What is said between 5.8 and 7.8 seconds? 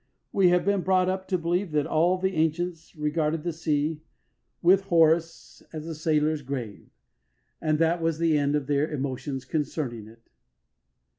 the sailor's grave and